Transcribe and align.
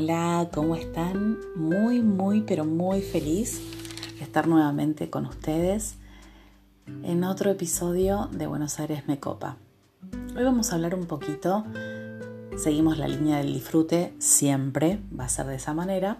Hola, 0.00 0.48
¿cómo 0.54 0.76
están? 0.76 1.38
Muy, 1.56 2.00
muy, 2.02 2.42
pero 2.42 2.64
muy 2.64 3.02
feliz 3.02 3.60
de 4.16 4.22
estar 4.22 4.46
nuevamente 4.46 5.10
con 5.10 5.26
ustedes 5.26 5.96
en 7.02 7.24
otro 7.24 7.50
episodio 7.50 8.28
de 8.30 8.46
Buenos 8.46 8.78
Aires 8.78 9.08
Me 9.08 9.18
Copa. 9.18 9.56
Hoy 10.36 10.44
vamos 10.44 10.70
a 10.70 10.76
hablar 10.76 10.94
un 10.94 11.06
poquito, 11.06 11.64
seguimos 12.56 12.96
la 12.96 13.08
línea 13.08 13.38
del 13.38 13.52
disfrute, 13.52 14.14
siempre 14.20 15.00
va 15.18 15.24
a 15.24 15.28
ser 15.28 15.46
de 15.46 15.56
esa 15.56 15.74
manera, 15.74 16.18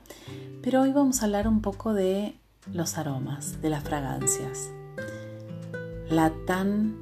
pero 0.60 0.82
hoy 0.82 0.92
vamos 0.92 1.22
a 1.22 1.26
hablar 1.26 1.46
un 1.46 1.62
poco 1.62 1.94
de 1.94 2.34
los 2.72 2.98
aromas, 2.98 3.62
de 3.62 3.70
las 3.70 3.84
fragancias. 3.84 4.72
La 6.10 6.32
tan 6.48 6.96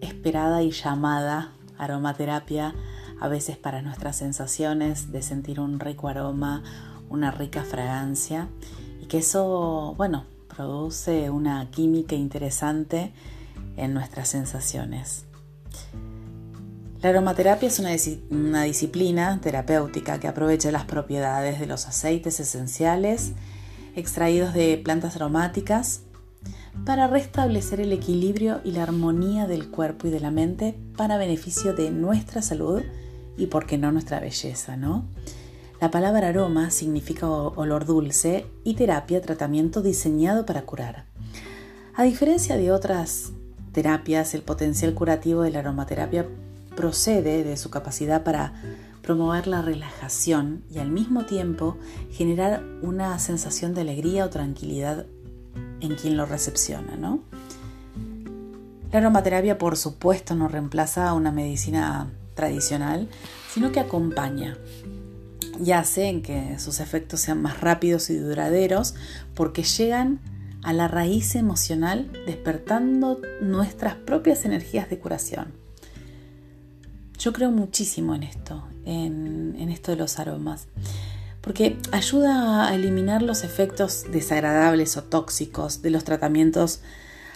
esperada 0.00 0.62
y 0.62 0.70
llamada 0.70 1.54
aromaterapia 1.76 2.72
a 3.20 3.28
veces 3.28 3.56
para 3.56 3.82
nuestras 3.82 4.16
sensaciones 4.16 5.12
de 5.12 5.22
sentir 5.22 5.60
un 5.60 5.78
rico 5.78 6.08
aroma, 6.08 6.62
una 7.10 7.30
rica 7.30 7.62
fragancia 7.64 8.48
y 9.02 9.06
que 9.06 9.18
eso, 9.18 9.94
bueno, 9.96 10.24
produce 10.48 11.30
una 11.30 11.70
química 11.70 12.14
interesante 12.14 13.12
en 13.76 13.94
nuestras 13.94 14.28
sensaciones. 14.28 15.24
La 17.02 17.10
aromaterapia 17.10 17.68
es 17.68 17.78
una, 17.78 17.90
una, 18.30 18.62
disciplina 18.64 19.40
terapéutica 19.40 20.20
que 20.20 20.28
aprovecha 20.28 20.70
las 20.70 20.84
propiedades 20.84 21.58
de 21.58 21.66
los 21.66 21.86
aceites 21.86 22.40
esenciales 22.40 23.32
extraídos 23.96 24.52
de 24.52 24.78
plantas 24.82 25.16
aromáticas 25.16 26.02
para 26.84 27.06
restablecer 27.06 27.80
el 27.80 27.92
equilibrio 27.92 28.60
y 28.64 28.72
la 28.72 28.82
armonía 28.82 29.46
del 29.46 29.70
cuerpo 29.70 30.08
y 30.08 30.10
de 30.10 30.20
la 30.20 30.30
mente 30.30 30.78
para 30.96 31.16
beneficio 31.16 31.74
de 31.74 31.90
nuestra 31.90 32.42
salud 32.42 32.82
y 33.36 33.46
por 33.46 33.66
qué 33.66 33.78
no 33.78 33.92
nuestra 33.92 34.20
belleza, 34.20 34.76
¿no? 34.76 35.04
La 35.80 35.90
palabra 35.90 36.28
aroma 36.28 36.70
significa 36.70 37.26
olor 37.26 37.86
dulce 37.86 38.46
y 38.64 38.74
terapia, 38.74 39.22
tratamiento 39.22 39.80
diseñado 39.80 40.44
para 40.44 40.62
curar. 40.62 41.06
A 41.94 42.02
diferencia 42.02 42.56
de 42.56 42.70
otras 42.70 43.32
terapias, 43.72 44.34
el 44.34 44.42
potencial 44.42 44.92
curativo 44.94 45.42
de 45.42 45.50
la 45.50 45.60
aromaterapia 45.60 46.28
procede 46.76 47.44
de 47.44 47.56
su 47.56 47.70
capacidad 47.70 48.22
para 48.24 48.52
promover 49.02 49.46
la 49.46 49.62
relajación 49.62 50.62
y 50.70 50.78
al 50.78 50.90
mismo 50.90 51.24
tiempo 51.24 51.78
generar 52.10 52.62
una 52.82 53.18
sensación 53.18 53.74
de 53.74 53.80
alegría 53.80 54.26
o 54.26 54.30
tranquilidad 54.30 55.06
en 55.80 55.94
quien 55.94 56.16
lo 56.16 56.26
recepciona, 56.26 56.96
¿no? 56.96 57.20
La 58.92 58.98
aromaterapia, 58.98 59.56
por 59.56 59.76
supuesto, 59.76 60.34
no 60.34 60.48
reemplaza 60.48 61.08
a 61.08 61.14
una 61.14 61.32
medicina 61.32 62.10
tradicional, 62.40 63.06
sino 63.52 63.70
que 63.70 63.80
acompaña 63.80 64.56
y 65.62 65.72
hace 65.72 66.22
que 66.22 66.58
sus 66.58 66.80
efectos 66.80 67.20
sean 67.20 67.42
más 67.42 67.60
rápidos 67.60 68.08
y 68.08 68.16
duraderos 68.16 68.94
porque 69.34 69.62
llegan 69.62 70.20
a 70.62 70.72
la 70.72 70.88
raíz 70.88 71.34
emocional 71.34 72.10
despertando 72.24 73.20
nuestras 73.42 73.94
propias 73.94 74.46
energías 74.46 74.88
de 74.88 74.98
curación. 74.98 75.52
Yo 77.18 77.34
creo 77.34 77.50
muchísimo 77.50 78.14
en 78.14 78.22
esto, 78.22 78.64
en, 78.86 79.54
en 79.58 79.68
esto 79.68 79.92
de 79.92 79.98
los 79.98 80.18
aromas, 80.18 80.68
porque 81.42 81.76
ayuda 81.92 82.68
a 82.68 82.74
eliminar 82.74 83.20
los 83.20 83.44
efectos 83.44 84.06
desagradables 84.10 84.96
o 84.96 85.04
tóxicos 85.04 85.82
de 85.82 85.90
los 85.90 86.04
tratamientos 86.04 86.80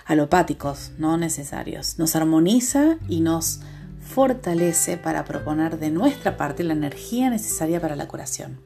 alopáticos 0.07 0.93
no 0.97 1.19
necesarios. 1.19 1.99
Nos 1.99 2.17
armoniza 2.17 2.97
y 3.09 3.21
nos 3.21 3.61
fortalece 4.05 4.97
para 4.97 5.25
proponer 5.25 5.79
de 5.79 5.91
nuestra 5.91 6.37
parte 6.37 6.63
la 6.63 6.75
energía 6.75 7.31
necesaria 7.31 7.81
para 7.81 7.97
la 7.97 8.07
curación. 8.07 8.61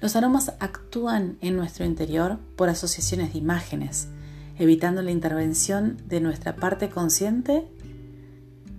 Los 0.00 0.16
aromas 0.16 0.52
actúan 0.60 1.38
en 1.40 1.56
nuestro 1.56 1.84
interior 1.84 2.38
por 2.56 2.68
asociaciones 2.68 3.32
de 3.32 3.38
imágenes, 3.38 4.08
evitando 4.58 5.02
la 5.02 5.10
intervención 5.10 5.96
de 6.06 6.20
nuestra 6.20 6.56
parte 6.56 6.90
consciente 6.90 7.66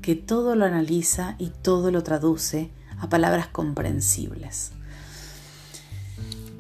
que 0.02 0.16
todo 0.16 0.56
lo 0.56 0.66
analiza 0.66 1.36
y 1.40 1.50
todo 1.50 1.90
lo 1.90 2.04
traduce 2.04 2.70
a 3.00 3.10
palabras 3.10 3.48
comprensibles. 3.48 4.72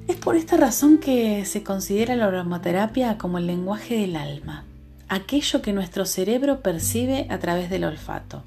Es 0.08 0.16
por 0.18 0.36
esta 0.36 0.58
razón 0.58 0.98
que 0.98 1.46
se 1.46 1.64
considera 1.64 2.16
la 2.16 2.26
aromaterapia 2.26 3.18
como 3.18 3.38
el 3.38 3.48
lenguaje 3.48 3.98
del 3.98 4.16
alma, 4.16 4.66
aquello 5.08 5.62
que 5.62 5.74
nuestro 5.74 6.06
cerebro 6.06 6.62
percibe 6.62 7.28
a 7.30 7.40
través 7.40 7.70
del 7.70 7.86
olfato 7.86 8.44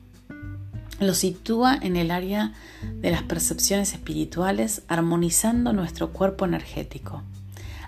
lo 1.01 1.15
sitúa 1.15 1.79
en 1.81 1.97
el 1.97 2.11
área 2.11 2.53
de 3.01 3.11
las 3.11 3.23
percepciones 3.23 3.93
espirituales, 3.93 4.83
armonizando 4.89 5.73
nuestro 5.73 6.13
cuerpo 6.13 6.45
energético, 6.45 7.23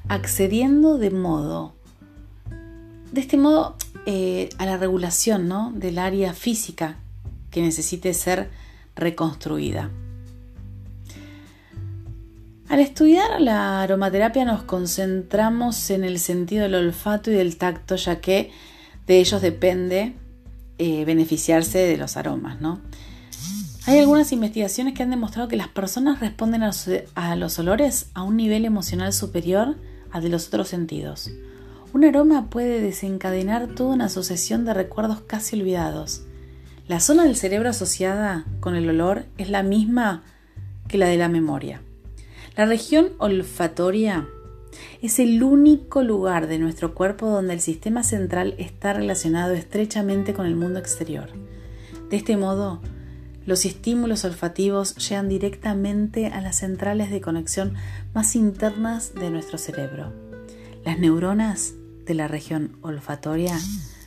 accediendo 0.09 0.99
de 0.99 1.11
modo, 1.11 1.75
de 3.13 3.21
este 3.21 3.37
modo, 3.37 3.77
eh, 4.07 4.49
a 4.59 4.67
la 4.67 4.77
regulación 4.77 5.49
¿no? 5.49 5.73
del 5.75 5.99
área 5.99 6.33
física 6.33 6.97
que 7.51 7.63
necesite 7.63 8.15
ser 8.15 8.51
reconstruida. 8.95 9.91
Al 12.69 12.79
estudiar 12.79 13.41
la 13.41 13.83
aromaterapia 13.83 14.45
nos 14.45 14.63
concentramos 14.63 15.91
en 15.91 16.05
el 16.05 16.21
sentido 16.21 16.63
del 16.63 16.77
olfato 16.77 17.33
y 17.33 17.35
del 17.35 17.57
tacto, 17.57 17.97
ya 17.97 18.21
que 18.21 18.53
de 19.09 19.19
ellos 19.19 19.43
depende 19.43 20.15
eh, 20.83 21.05
beneficiarse 21.05 21.77
de 21.77 21.99
los 21.99 22.17
aromas, 22.17 22.59
¿no? 22.63 22.81
Hay 23.85 23.99
algunas 23.99 24.33
investigaciones 24.33 24.95
que 24.95 25.03
han 25.03 25.11
demostrado 25.11 25.47
que 25.47 25.57
las 25.57 25.69
personas 25.69 26.21
responden 26.21 26.63
a 26.63 27.37
los, 27.37 27.59
olores 27.59 28.07
a 28.15 28.23
un 28.23 28.39
nivel 28.39 28.65
emocional 28.65 29.13
superior 29.13 29.77
al 30.11 30.23
de 30.23 30.31
los 30.31 30.47
otros 30.47 30.69
sentidos. 30.69 31.33
Un 31.93 32.07
aroma 32.07 32.49
puede 32.49 32.81
desencadenar 32.81 33.75
toda 33.75 33.93
una 33.93 34.09
sucesión 34.09 34.65
de 34.65 34.73
recuerdos 34.73 35.21
casi 35.21 35.61
olvidados. 35.61 36.23
La 36.89 36.99
zona 36.99 37.25
del 37.25 37.37
cerebro 37.37 37.69
asociada 37.69 38.47
con 38.61 38.75
el 38.75 38.89
olor 38.89 39.27
es 39.37 39.51
la 39.51 39.63
misma 39.63 40.23
que 40.89 40.97
la 40.97 41.09
de 41.09 41.19
la 41.19 41.29
memoria. 41.29 41.83
La 42.57 42.65
región 42.65 43.09
olfatoria 43.19 44.27
es 45.03 45.19
el 45.19 45.43
único 45.43 46.03
lugar 46.03 46.47
de 46.47 46.59
nuestro 46.59 46.95
cuerpo 46.95 47.29
donde 47.29 47.55
el 47.55 47.61
sistema 47.61 48.03
central 48.03 48.55
está 48.59 48.93
relacionado 48.93 49.55
estrechamente 49.55 50.35
con 50.35 50.47
el 50.47 50.57
mundo 50.57 50.79
exterior. 50.79 51.31
De 52.11 52.17
este 52.17 52.37
modo, 52.37 52.81
los 53.47 53.65
estímulos 53.65 54.25
olfativos 54.25 54.95
llegan 54.97 55.29
directamente 55.29 56.27
a 56.27 56.41
las 56.41 56.57
centrales 56.57 57.11
de 57.11 57.21
conexión 57.21 57.75
más 58.15 58.37
internas 58.37 59.15
de 59.15 59.31
nuestro 59.31 59.59
cerebro. 59.59 60.13
Las 60.85 60.99
neuronas 60.99 61.75
de 62.07 62.15
la 62.15 62.29
región 62.29 62.77
olfatoria 62.83 63.59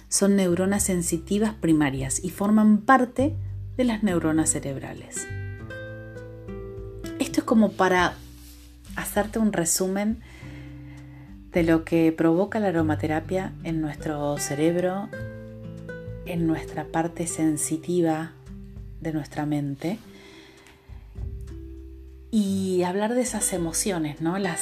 son 0.10 0.36
neuronas 0.36 0.84
sensitivas 0.84 1.54
primarias 1.54 2.24
y 2.24 2.30
forman 2.30 2.80
parte 2.80 3.36
de 3.78 3.84
las 3.84 4.04
neuronas 4.04 4.52
cerebrales. 4.52 5.28
Esto 7.20 7.40
es 7.40 7.44
como 7.44 7.72
para 7.72 8.16
hacerte 8.96 9.40
un 9.40 9.54
resumen 9.54 10.22
de 11.54 11.64
lo 11.64 11.84
que 11.86 12.12
provoca 12.12 12.60
la 12.60 12.70
aromaterapia 12.70 13.54
en 13.64 13.82
nuestro 13.82 14.38
cerebro, 14.38 15.10
en 16.26 16.48
nuestra 16.48 16.86
parte 16.86 17.28
sensitiva 17.28 18.32
de 19.02 19.14
nuestra 19.14 19.46
mente 19.46 20.00
y 22.32 22.82
hablar 22.82 23.14
de 23.14 23.22
esas 23.22 23.54
emociones, 23.54 24.20
¿no? 24.20 24.40
la, 24.40 24.58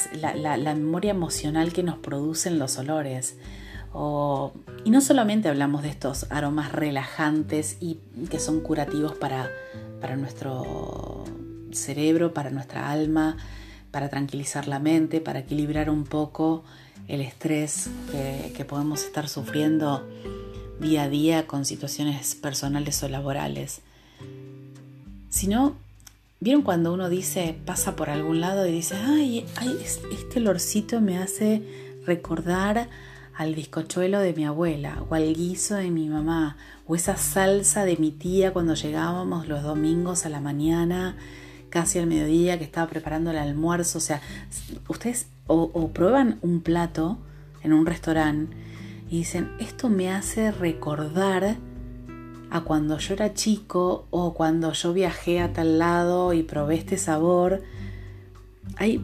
memoria 0.75 1.11
emocional 1.11 1.71
que 1.71 1.83
nos 1.83 1.97
producen 1.97 2.59
los 2.59 2.77
olores. 2.77 3.37
y 4.83 4.89
no 4.89 4.99
solamente 4.99 5.47
hablamos 5.47 5.83
de 5.83 5.89
estos 5.89 6.25
aromas 6.29 6.73
relajantes 6.73 7.77
y 7.79 7.99
que 8.29 8.39
son 8.39 8.59
curativos 8.59 9.13
para, 9.13 9.49
para 10.01 10.17
nuestro 10.17 11.23
cerebro, 11.71 12.33
para 12.33 12.49
nuestra 12.49 12.91
alma, 12.91 13.37
para 13.91 14.09
tranquilizar 14.09 14.67
la 14.67 14.79
mente, 14.79 15.21
para 15.21 15.39
equilibrar 15.39 15.89
un 15.89 16.05
poco 16.05 16.63
el 17.07 17.21
estrés 17.21 17.89
que, 18.55 18.65
podemos 18.65 19.03
estar 19.03 19.27
sufriendo 19.27 20.07
día 20.79 21.03
a 21.03 21.09
día 21.09 21.45
con 21.45 21.65
situaciones 21.65 22.35
personales 22.35 23.03
o 23.03 23.09
laborales. 23.09 23.81
Sino, 25.29 25.75
¿vieron 26.39 26.61
cuando 26.61 26.93
uno 26.93 27.09
dice, 27.09 27.57
pasa 27.65 27.95
por 27.95 28.09
algún 28.09 28.39
lado 28.39 28.65
y 28.65 28.71
dice, 28.71 28.95
ay, 28.95 29.45
ay, 29.57 29.77
este 29.83 30.39
olorcito 30.39 31.01
me 31.01 31.17
hace 31.17 31.61
recordar 32.05 32.87
al 33.35 33.55
bizcochuelo 33.55 34.19
de 34.19 34.33
mi 34.33 34.45
abuela, 34.45 35.03
o 35.09 35.15
al 35.15 35.33
guiso 35.33 35.75
de 35.75 35.89
mi 35.89 36.09
mamá, 36.09 36.57
o 36.87 36.95
esa 36.95 37.17
salsa 37.17 37.85
de 37.85 37.97
mi 37.97 38.11
tía 38.11 38.53
cuando 38.53 38.75
llegábamos 38.75 39.47
los 39.47 39.63
domingos 39.63 40.25
a 40.25 40.29
la 40.29 40.39
mañana 40.39 41.17
casi 41.71 41.97
al 41.97 42.05
mediodía 42.05 42.59
que 42.59 42.63
estaba 42.63 42.87
preparando 42.87 43.31
el 43.31 43.37
almuerzo. 43.37 43.97
O 43.97 44.01
sea, 44.01 44.21
ustedes 44.87 45.27
o, 45.47 45.89
prueban 45.89 46.37
un 46.43 46.61
plato 46.61 47.17
en 47.63 47.73
un 47.73 47.85
restaurante 47.87 48.55
y 49.09 49.19
dicen, 49.19 49.51
esto 49.59 49.89
me 49.89 50.11
hace 50.11 50.51
recordar 50.51 51.57
a 52.51 52.61
cuando 52.61 52.97
yo 52.99 53.13
era 53.13 53.33
chico 53.33 54.05
o 54.11 54.33
cuando 54.33 54.73
yo 54.73 54.93
viajé 54.93 55.39
a 55.39 55.51
tal 55.53 55.79
lado 55.79 56.33
y 56.33 56.43
probé 56.43 56.75
este 56.75 56.97
sabor. 56.97 57.63
hay, 58.77 59.03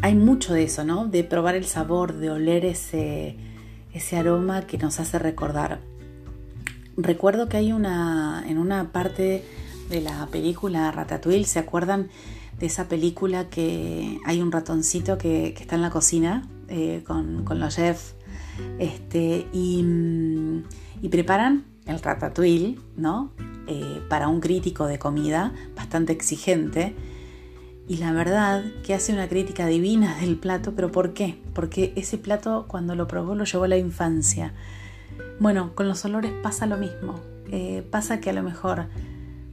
hay 0.00 0.14
mucho 0.14 0.54
de 0.54 0.64
eso, 0.64 0.84
¿no? 0.84 1.06
De 1.06 1.24
probar 1.24 1.54
el 1.54 1.64
sabor, 1.64 2.14
de 2.14 2.30
oler 2.30 2.64
ese, 2.64 3.36
ese 3.92 4.16
aroma 4.16 4.66
que 4.66 4.78
nos 4.78 5.00
hace 5.00 5.18
recordar. 5.18 5.80
Recuerdo 6.96 7.48
que 7.48 7.56
hay 7.56 7.72
una, 7.72 8.44
en 8.46 8.58
una 8.58 8.92
parte 8.92 9.44
de 9.88 10.00
la 10.00 10.26
película 10.26 10.90
Ratatouille, 10.90 11.44
¿se 11.44 11.58
acuerdan 11.58 12.08
de 12.58 12.66
esa 12.66 12.88
película 12.88 13.48
que 13.48 14.18
hay 14.24 14.40
un 14.40 14.52
ratoncito 14.52 15.18
que, 15.18 15.48
está 15.48 15.74
en 15.74 15.82
la 15.82 15.90
cocina 15.90 16.48
eh, 16.68 17.02
con, 17.06 17.44
los 17.58 17.74
chefs 17.74 18.14
este, 18.78 19.46
y, 19.52 19.84
y, 21.00 21.08
preparan 21.08 21.64
el 21.86 22.00
Ratatouille, 22.00 22.78
¿no? 22.96 23.32
Eh, 23.66 24.02
para 24.08 24.28
un 24.28 24.40
crítico 24.40 24.86
de 24.86 24.98
comida 24.98 25.52
bastante 25.76 26.12
exigente. 26.12 26.94
Y 27.88 27.96
la 27.98 28.12
verdad 28.12 28.64
que 28.84 28.94
hace 28.94 29.12
una 29.12 29.28
crítica 29.28 29.66
divina 29.66 30.16
del 30.20 30.36
plato, 30.36 30.74
pero 30.74 30.92
¿por 30.92 31.12
qué? 31.14 31.40
Porque 31.54 31.92
ese 31.96 32.18
plato 32.18 32.66
cuando 32.68 32.94
lo 32.94 33.06
probó 33.08 33.34
lo 33.34 33.44
llevó 33.44 33.64
a 33.64 33.68
la 33.68 33.76
infancia. 33.76 34.54
Bueno, 35.40 35.74
con 35.74 35.88
los 35.88 36.04
olores 36.04 36.32
pasa 36.42 36.66
lo 36.66 36.76
mismo. 36.76 37.20
Eh, 37.50 37.86
pasa 37.90 38.20
que 38.20 38.30
a 38.30 38.32
lo 38.32 38.42
mejor 38.42 38.86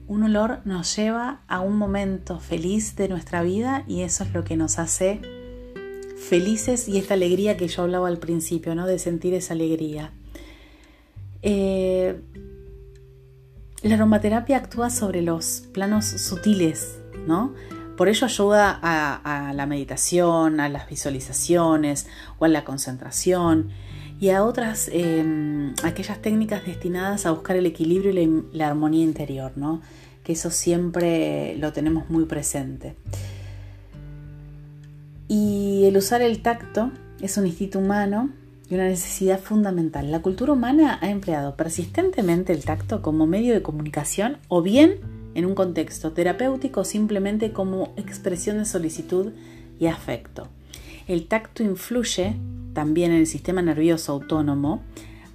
un 0.09 0.23
olor 0.23 0.61
nos 0.65 0.95
lleva 0.95 1.41
a 1.47 1.61
un 1.61 1.77
momento 1.77 2.39
feliz 2.39 2.95
de 2.95 3.07
nuestra 3.07 3.43
vida 3.43 3.83
y 3.87 4.01
eso 4.01 4.23
es 4.23 4.33
lo 4.33 4.43
que 4.43 4.57
nos 4.57 4.79
hace 4.79 5.21
felices 6.17 6.89
y 6.89 6.97
esta 6.97 7.13
alegría 7.13 7.57
que 7.57 7.67
yo 7.67 7.83
hablaba 7.83 8.07
al 8.07 8.17
principio, 8.17 8.73
¿no? 8.73 8.87
De 8.87 8.97
sentir 8.97 9.35
esa 9.35 9.53
alegría. 9.53 10.11
Eh, 11.43 12.19
la 13.83 13.95
aromaterapia 13.95 14.57
actúa 14.57 14.89
sobre 14.89 15.21
los 15.21 15.67
planos 15.73 16.05
sutiles, 16.05 16.97
¿no? 17.27 17.53
Por 17.95 18.09
ello 18.09 18.25
ayuda 18.25 18.79
a, 18.81 19.53
la 19.53 19.65
meditación, 19.67 20.59
a 20.59 20.69
las 20.69 20.89
visualizaciones 20.89 22.07
o 22.39 22.45
a 22.45 22.47
la 22.47 22.63
concentración 22.63 23.69
y 24.19 24.29
a 24.31 24.43
otras, 24.43 24.89
em, 24.91 25.73
aquellas 25.83 26.21
técnicas 26.21 26.65
destinadas 26.65 27.25
a 27.25 27.31
buscar 27.31 27.55
el 27.55 27.65
equilibrio 27.65 28.11
y 28.11 28.57
la, 28.57 28.67
armonía 28.67 29.03
interior, 29.03 29.53
¿no? 29.55 29.81
Que 30.23 30.33
eso 30.33 30.51
siempre 30.51 31.55
lo 31.57 31.71
tenemos 31.71 32.09
muy 32.09 32.25
presente. 32.25 32.95
Y 35.29 35.85
el 35.85 35.95
usar 35.95 36.21
el 36.21 36.41
tacto 36.41 36.91
es 37.21 37.37
un 37.37 37.47
instinto 37.47 37.79
humano 37.79 38.29
y 38.69 38.75
una 38.75 38.85
necesidad 38.85 39.39
fundamental. 39.39 40.11
La 40.11 40.21
cultura 40.21 40.53
humana 40.53 40.99
ha 41.01 41.09
empleado 41.09 41.55
persistentemente 41.55 42.51
el 42.51 42.65
tacto 42.65 43.01
como 43.01 43.25
medio 43.25 43.53
de 43.53 43.61
comunicación 43.61 44.37
o 44.49 44.61
bien 44.61 44.99
en 45.33 45.45
un 45.45 45.55
contexto 45.55 46.11
terapéutico 46.11 46.83
simplemente 46.83 47.53
como 47.53 47.93
expresión 47.95 48.57
de 48.57 48.65
solicitud 48.65 49.31
y 49.79 49.85
afecto. 49.87 50.47
El 51.07 51.27
tacto 51.27 51.63
influye 51.63 52.35
también 52.73 53.11
en 53.11 53.19
el 53.19 53.27
sistema 53.27 53.61
nervioso 53.61 54.13
autónomo, 54.13 54.81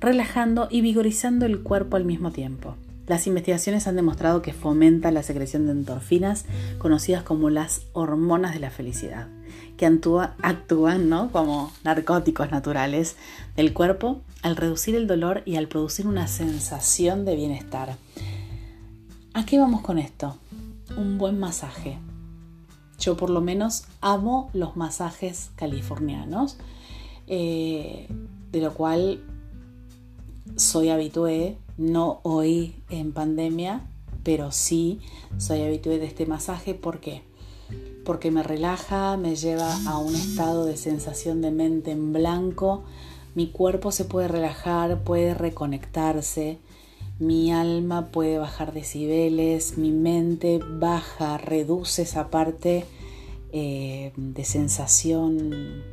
relajando 0.00 0.68
y 0.70 0.80
vigorizando 0.80 1.46
el 1.46 1.62
cuerpo 1.62 1.96
al 1.96 2.04
mismo 2.04 2.30
tiempo. 2.30 2.76
Las 3.06 3.26
investigaciones 3.26 3.86
han 3.86 3.96
demostrado 3.96 4.40
que 4.40 4.54
fomenta 4.54 5.10
la 5.10 5.22
secreción 5.22 5.66
de 5.66 5.72
endorfinas, 5.72 6.46
conocidas 6.78 7.22
como 7.22 7.50
las 7.50 7.82
hormonas 7.92 8.54
de 8.54 8.60
la 8.60 8.70
felicidad, 8.70 9.28
que 9.76 9.84
actúan 9.86 11.28
como 11.30 11.70
narcóticos 11.84 12.50
naturales 12.50 13.16
del 13.56 13.74
cuerpo 13.74 14.22
al 14.40 14.56
reducir 14.56 14.94
el 14.94 15.06
dolor 15.06 15.42
y 15.44 15.56
al 15.56 15.68
producir 15.68 16.06
una 16.06 16.28
sensación 16.28 17.26
de 17.26 17.36
bienestar. 17.36 17.96
¿A 19.34 19.44
qué 19.44 19.58
vamos 19.58 19.82
con 19.82 19.98
esto? 19.98 20.38
Un 20.96 21.18
buen 21.18 21.38
masaje. 21.38 21.98
Yo 22.98 23.16
por 23.16 23.28
lo 23.28 23.40
menos 23.42 23.84
amo 24.00 24.48
los 24.54 24.76
masajes 24.76 25.50
californianos, 25.56 26.56
eh, 27.26 28.08
de 28.52 28.60
lo 28.60 28.74
cual 28.74 29.22
soy 30.56 30.90
habitué 30.90 31.56
no 31.76 32.20
hoy 32.22 32.74
en 32.90 33.12
pandemia, 33.12 33.86
pero 34.22 34.52
sí 34.52 35.00
soy 35.38 35.62
habitué 35.62 35.98
de 35.98 36.06
este 36.06 36.26
masaje. 36.26 36.74
¿Por 36.74 37.00
qué? 37.00 37.22
Porque 38.04 38.30
me 38.30 38.42
relaja, 38.42 39.16
me 39.16 39.36
lleva 39.36 39.74
a 39.86 39.98
un 39.98 40.14
estado 40.14 40.66
de 40.66 40.76
sensación 40.76 41.40
de 41.40 41.50
mente 41.50 41.90
en 41.90 42.12
blanco. 42.12 42.84
Mi 43.34 43.48
cuerpo 43.48 43.90
se 43.90 44.04
puede 44.04 44.28
relajar, 44.28 45.02
puede 45.02 45.34
reconectarse. 45.34 46.58
Mi 47.18 47.52
alma 47.52 48.06
puede 48.06 48.38
bajar 48.38 48.72
decibeles, 48.72 49.78
mi 49.78 49.92
mente 49.92 50.58
baja, 50.58 51.38
reduce 51.38 52.02
esa 52.02 52.28
parte 52.28 52.84
eh, 53.52 54.12
de 54.16 54.44
sensación, 54.44 55.84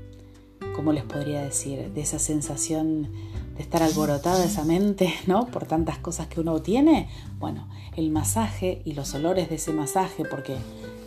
¿cómo 0.75 0.94
les 0.94 1.03
podría 1.03 1.41
decir? 1.41 1.91
De 1.94 2.01
esa 2.01 2.19
sensación 2.19 3.09
de 3.56 3.62
estar 3.62 3.83
alborotada 3.83 4.44
esa 4.44 4.63
mente, 4.63 5.13
¿no? 5.27 5.47
Por 5.47 5.65
tantas 5.65 5.97
cosas 5.97 6.27
que 6.27 6.39
uno 6.39 6.62
tiene. 6.62 7.09
Bueno, 7.39 7.68
el 7.95 8.09
masaje 8.09 8.81
y 8.85 8.94
los 8.94 9.13
olores 9.13 9.50
de 9.50 9.56
ese 9.56 9.73
masaje, 9.73 10.23
porque 10.25 10.57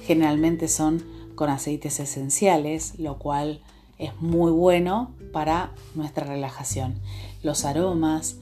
generalmente 0.03 0.69
son 0.69 1.03
con 1.35 1.51
aceites 1.51 2.01
esenciales, 2.01 2.99
lo 2.99 3.19
cual 3.19 3.61
es 3.99 4.13
muy 4.21 4.53
bueno 4.53 5.13
para 5.33 5.73
nuestra 5.95 6.27
relajación. 6.27 6.95
Los 7.43 7.65
aromas, 7.65 8.37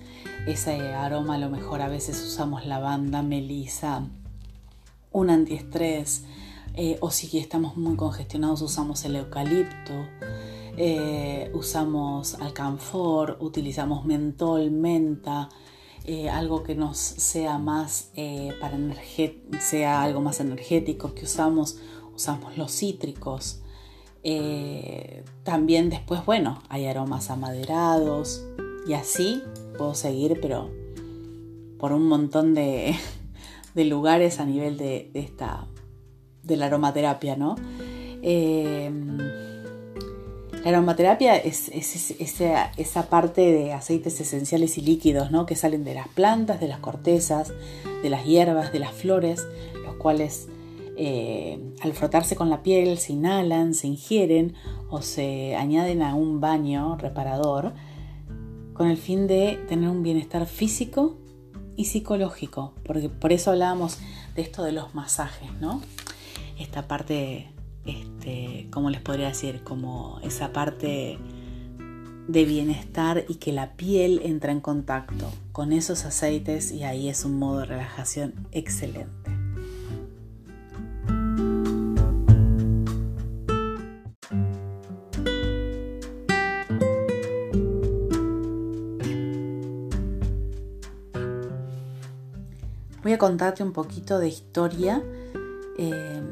ese 0.46 0.92
aroma 0.94 1.36
a 1.36 1.38
lo 1.38 1.50
mejor 1.50 1.82
a 1.82 1.88
veces 1.88 2.22
usamos 2.22 2.66
lavanda, 2.66 3.22
melisa, 3.22 4.02
un 5.12 5.30
antiestrés, 5.30 6.24
eh, 6.74 6.96
o 7.00 7.10
si 7.10 7.38
estamos 7.38 7.76
muy 7.76 7.96
congestionados 7.96 8.62
usamos 8.62 9.04
el 9.04 9.16
eucalipto. 9.16 9.92
Eh, 10.76 11.50
usamos 11.52 12.34
alcanfor, 12.34 13.36
utilizamos 13.40 14.06
mentol, 14.06 14.70
menta, 14.70 15.50
eh, 16.04 16.30
algo 16.30 16.62
que 16.62 16.74
nos 16.74 16.98
sea 16.98 17.58
más 17.58 18.10
eh, 18.16 18.54
para 18.60 18.78
sea 19.60 20.02
algo 20.02 20.20
más 20.20 20.40
energético 20.40 21.14
que 21.14 21.24
usamos, 21.24 21.78
usamos 22.14 22.56
los 22.56 22.72
cítricos. 22.72 23.60
también 25.42 25.90
después, 25.90 26.24
bueno, 26.24 26.62
hay 26.69 26.86
aromas 26.86 27.28
amaderados 27.30 28.44
y 28.86 28.94
así 28.94 29.42
puedo 29.76 29.94
seguir, 29.94 30.38
pero 30.41 30.70
por 31.79 31.93
un 31.93 32.06
montón 32.06 32.55
de, 32.55 32.94
lugares 33.74 34.41
a 34.41 34.46
nivel 34.46 34.79
de, 34.79 35.10
esta 35.14 35.67
de 36.43 36.56
la 36.56 36.67
aromaterapia, 36.67 37.36
¿no? 37.36 37.56
La 40.64 40.70
aromaterapia 40.70 41.36
es, 41.36 41.70
esa, 41.70 43.06
parte 43.08 43.40
de 43.40 43.72
aceites 43.72 44.20
esenciales 44.20 44.78
y 44.78 44.81
líquidos 44.81 45.32
¿no? 45.32 45.44
que 45.44 45.56
salen 45.56 45.82
de 45.82 45.94
las 45.94 46.06
plantas, 46.06 46.60
de 46.60 46.69
las 46.69 46.78
cortezas, 46.78 47.52
de 48.02 48.08
las 48.10 48.24
hierbas, 48.24 48.72
de 48.72 48.78
las 48.78 48.92
flores, 48.92 49.44
los 49.84 49.96
cuales 49.96 50.48
eh, 50.96 51.58
al 51.81 51.94
frotarse 51.94 52.36
con 52.36 52.48
la 52.48 52.62
piel 52.62 52.98
se 52.98 53.12
inhalan, 53.14 53.74
se 53.74 53.88
ingieren 53.88 54.54
o 54.88 55.02
se 55.02 55.56
añaden 55.56 56.00
a 56.00 56.14
un 56.14 56.40
baño 56.40 56.96
reparador 56.96 57.72
con 58.72 58.88
el 58.88 58.96
fin 58.98 59.26
de 59.26 59.58
tener 59.69 59.88
un 59.88 60.04
bienestar 60.04 60.46
físico 60.46 61.16
y 61.76 61.86
psicológico, 61.86 62.74
porque 62.84 63.08
por 63.08 63.32
eso 63.32 63.50
hablábamos 63.50 63.98
de 64.36 64.42
esto 64.42 64.62
de 64.62 64.72
los 64.72 64.94
masajes, 64.94 65.50
¿no? 65.60 65.82
Esta 66.58 66.86
parte 66.86 67.51
este, 67.84 68.69
¿cómo 68.70 68.91
les 68.91 69.01
podría 69.01 69.29
decir? 69.29 69.62
Como 69.65 70.20
esa 70.22 70.53
parte 70.53 71.19
de 72.29 72.44
bienestar 72.44 73.24
y 73.29 73.36
que 73.36 73.53
la 73.53 73.72
piel 73.72 74.20
entra 74.24 74.53
en 74.53 74.60
contacto 74.60 75.31
con 75.53 75.72
esos 75.72 76.05
aceites 76.05 76.70
y 76.72 76.84
ahí 76.84 77.08
es 77.08 77.24
un 77.24 77.39
modo 77.39 77.60
de 77.60 77.67
relajación 77.67 78.34
excelente. 78.53 79.31
Voy 93.03 93.12
a 93.12 93.19
contarte 93.19 93.65
un 93.65 93.72
poquito 93.72 94.20
de 94.20 94.29
historia 94.29 95.03
eh, 95.77 96.22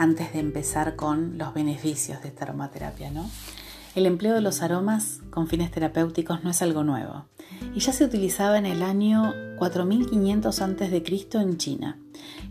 antes 0.00 0.32
de 0.32 0.40
empezar 0.40 0.96
con 0.96 1.36
los 1.36 1.52
beneficios 1.52 2.22
de 2.22 2.28
esta 2.28 2.44
aromaterapia. 2.44 3.10
¿no? 3.10 3.28
El 3.94 4.06
empleo 4.06 4.34
de 4.34 4.40
los 4.40 4.62
aromas 4.62 5.20
con 5.28 5.46
fines 5.46 5.70
terapéuticos 5.70 6.42
no 6.42 6.48
es 6.48 6.62
algo 6.62 6.84
nuevo 6.84 7.26
y 7.74 7.80
ya 7.80 7.92
se 7.92 8.04
utilizaba 8.04 8.56
en 8.56 8.64
el 8.64 8.82
año 8.82 9.34
4500 9.58 10.62
a.C. 10.62 11.04
en 11.34 11.58
China. 11.58 11.98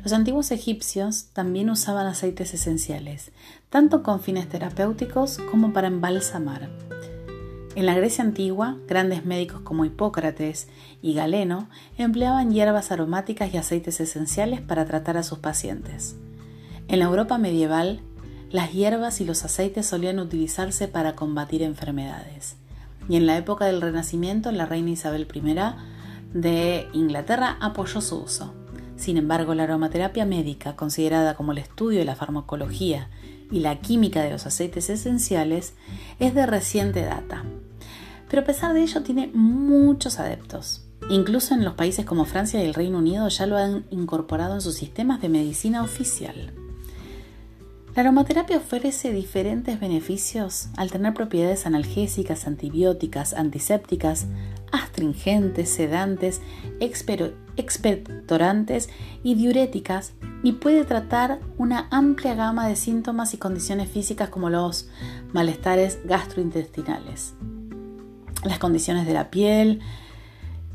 Los 0.03 0.13
antiguos 0.13 0.51
egipcios 0.51 1.29
también 1.33 1.71
usaban 1.71 2.05
aceites 2.05 2.53
esenciales, 2.53 3.31
tanto 3.71 4.03
con 4.03 4.19
fines 4.19 4.47
terapéuticos 4.47 5.39
como 5.49 5.73
para 5.73 5.87
embalsamar. 5.87 6.69
En 7.73 7.87
la 7.87 7.95
Grecia 7.95 8.23
antigua, 8.23 8.77
grandes 8.87 9.25
médicos 9.25 9.61
como 9.61 9.85
Hipócrates 9.85 10.67
y 11.01 11.15
Galeno 11.15 11.67
empleaban 11.97 12.51
hierbas 12.51 12.91
aromáticas 12.91 13.51
y 13.51 13.57
aceites 13.57 13.99
esenciales 14.01 14.61
para 14.61 14.85
tratar 14.85 15.17
a 15.17 15.23
sus 15.23 15.39
pacientes. 15.39 16.15
En 16.89 16.97
la 16.97 17.05
Europa 17.05 17.37
medieval, 17.37 18.01
las 18.49 18.73
hierbas 18.73 19.21
y 19.21 19.25
los 19.25 19.45
aceites 19.45 19.85
solían 19.85 20.17
utilizarse 20.17 20.87
para 20.87 21.15
combatir 21.15 21.61
enfermedades. 21.61 22.55
Y 23.07 23.15
en 23.15 23.27
la 23.27 23.37
época 23.37 23.65
del 23.65 23.79
Renacimiento, 23.79 24.51
la 24.51 24.65
reina 24.65 24.89
Isabel 24.89 25.27
I 25.31 25.43
de 26.33 26.87
Inglaterra 26.93 27.57
apoyó 27.61 28.01
su 28.01 28.17
uso. 28.17 28.55
Sin 28.95 29.17
embargo, 29.17 29.53
la 29.53 29.63
aromaterapia 29.63 30.25
médica, 30.25 30.75
considerada 30.75 31.35
como 31.35 31.51
el 31.51 31.59
estudio 31.59 31.99
de 31.99 32.05
la 32.05 32.15
farmacología 32.15 33.11
y 33.51 33.59
la 33.59 33.79
química 33.81 34.23
de 34.23 34.31
los 34.31 34.47
aceites 34.47 34.89
esenciales, 34.89 35.75
es 36.17 36.33
de 36.33 36.47
reciente 36.47 37.03
data. 37.03 37.43
Pero 38.29 38.41
a 38.41 38.45
pesar 38.45 38.73
de 38.73 38.81
ello 38.81 39.03
tiene 39.03 39.29
muchos 39.31 40.17
adeptos. 40.17 40.87
Incluso 41.11 41.53
en 41.53 41.63
los 41.63 41.75
países 41.75 42.03
como 42.03 42.25
Francia 42.25 42.59
y 42.63 42.65
el 42.65 42.73
Reino 42.73 42.97
Unido 42.97 43.27
ya 43.27 43.45
lo 43.45 43.57
han 43.57 43.85
incorporado 43.91 44.55
en 44.55 44.61
sus 44.61 44.73
sistemas 44.73 45.21
de 45.21 45.29
medicina 45.29 45.83
oficial. 45.83 46.51
La 47.95 48.03
aromaterapia 48.03 48.57
ofrece 48.57 49.11
diferentes 49.11 49.79
beneficios 49.79 50.69
al 50.77 50.91
tener 50.91 51.13
propiedades 51.13 51.65
analgésicas, 51.65 52.45
antibióticas, 52.45 53.33
antisépticas, 53.33 54.27
astringentes, 54.71 55.69
sedantes, 55.69 56.41
expectorantes 56.79 58.89
y 59.23 59.35
diuréticas 59.35 60.13
y 60.43 60.53
puede 60.53 60.85
tratar 60.85 61.39
una 61.57 61.87
amplia 61.89 62.35
gama 62.35 62.67
de 62.67 62.75
síntomas 62.75 63.33
y 63.33 63.37
condiciones 63.37 63.89
físicas 63.89 64.29
como 64.29 64.51
los 64.51 64.87
malestares 65.33 65.99
gastrointestinales, 66.05 67.33
las 68.43 68.59
condiciones 68.59 69.07
de 69.07 69.13
la 69.13 69.31
piel, 69.31 69.79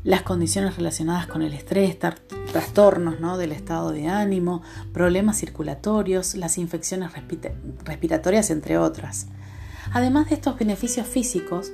las 0.03 0.21
condiciones 0.21 0.75
relacionadas 0.75 1.27
con 1.27 1.41
el 1.41 1.53
estrés, 1.53 1.97
trastornos 2.55 3.19
¿no? 3.19 3.37
del 3.37 3.51
estado 3.51 3.91
de 3.91 4.07
ánimo, 4.07 4.61
problemas 4.93 5.37
circulatorios, 5.37 6.35
las 6.35 6.57
infecciones 6.57 7.11
respiratorias, 7.83 8.49
entre 8.49 8.77
otras. 8.77 9.27
Además 9.91 10.29
de 10.29 10.35
estos 10.35 10.57
beneficios 10.57 11.05
físicos, 11.05 11.73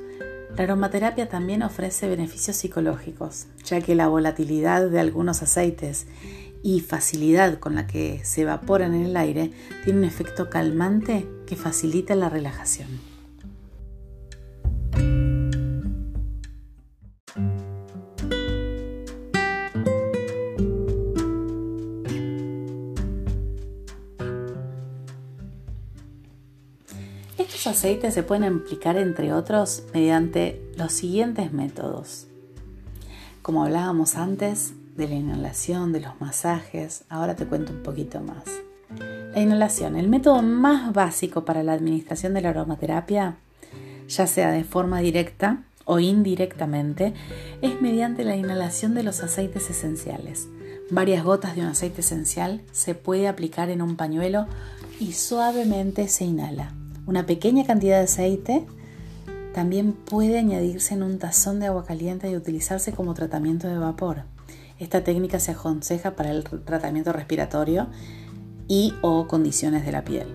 la 0.58 0.64
aromaterapia 0.64 1.30
también 1.30 1.62
ofrece 1.62 2.10
beneficios 2.10 2.56
psicológicos, 2.56 3.46
ya 3.64 3.80
que 3.82 3.94
la 3.94 4.08
volatilidad 4.08 4.90
de 4.90 5.00
algunos 5.00 5.44
aceites 5.44 6.08
y 6.64 6.80
facilidad 6.80 7.60
con 7.60 7.76
la 7.76 7.86
que 7.86 8.22
se 8.24 8.42
evaporan 8.42 8.96
en 8.96 9.06
el 9.06 9.18
aire 9.18 9.52
tiene 9.84 10.00
un 10.00 10.06
efecto 10.06 10.50
calmante 10.50 11.30
que 11.46 11.56
facilita 11.56 12.16
la 12.16 12.30
relajación. 12.30 13.11
Aceites 27.82 28.14
se 28.14 28.22
pueden 28.22 28.44
aplicar, 28.44 28.96
entre 28.96 29.34
otros, 29.34 29.86
mediante 29.92 30.62
los 30.78 30.92
siguientes 30.92 31.52
métodos. 31.52 32.28
Como 33.42 33.64
hablábamos 33.64 34.18
antes 34.18 34.74
de 34.96 35.08
la 35.08 35.16
inhalación, 35.16 35.92
de 35.92 36.02
los 36.02 36.22
masajes, 36.22 37.06
ahora 37.10 37.36
te 37.36 37.48
cuento 37.48 37.74
un 37.74 37.82
poquito 37.82 38.22
más. 38.22 38.44
La 39.34 39.42
inhalación, 39.42 39.96
el 39.96 40.10
método 40.10 40.44
más 40.44 40.94
básico 40.94 41.44
para 41.44 41.64
la 41.64 41.74
administración 41.74 42.36
de 42.36 42.42
la 42.42 42.50
aromaterapia, 42.50 43.38
ya 44.08 44.28
sea 44.28 44.52
de 44.52 44.64
forma 44.64 45.00
directa 45.00 45.64
o 45.86 45.98
indirectamente, 45.98 47.16
es 47.64 47.82
mediante 47.82 48.24
la 48.24 48.36
inhalación 48.36 48.94
de 48.94 49.02
los 49.02 49.24
aceites 49.24 49.72
esenciales. 49.72 50.48
Varias 50.92 51.24
gotas 51.24 51.56
de 51.56 51.62
un 51.62 51.70
aceite 51.70 52.02
esencial 52.02 52.62
se 52.74 52.94
puede 52.94 53.28
aplicar 53.28 53.72
en 53.72 53.82
un 53.82 53.96
pañuelo 53.96 54.46
y 55.00 55.14
suavemente 55.14 56.08
se 56.10 56.26
inhala. 56.26 56.76
Una 57.06 57.26
pequeña 57.26 57.66
cantidad 57.66 57.98
de 57.98 58.04
aceite 58.04 58.66
también 59.54 59.94
puede 59.94 60.38
añadirse 60.38 60.94
en 60.94 61.04
un 61.04 61.20
tazón 61.20 61.60
de 61.60 61.68
agua 61.68 61.86
caliente 61.86 62.30
y 62.30 62.36
utilizarse 62.36 62.94
como 62.94 63.14
tratamiento 63.14 63.68
de 63.68 63.78
vapor. 63.78 64.24
Esta 64.80 65.04
técnica 65.04 65.40
se 65.40 65.52
aconseja 65.52 66.16
para 66.16 66.32
el 66.32 66.44
tratamiento 66.44 67.12
respiratorio 67.12 67.88
y 68.68 68.94
o 69.02 69.28
condiciones 69.28 69.86
de 69.86 69.92
la 69.92 70.04
piel. 70.04 70.28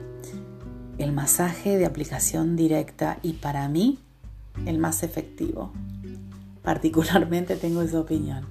El 0.98 1.12
masaje 1.12 1.78
de 1.78 1.86
aplicación 1.86 2.56
directa 2.56 3.18
y 3.22 3.34
para 3.34 3.68
mí 3.68 3.98
el 4.66 4.78
más 4.78 5.02
efectivo. 5.02 5.72
Particularmente 6.62 7.56
tengo 7.56 7.82
esa 7.82 8.00
opinión. 8.00 8.46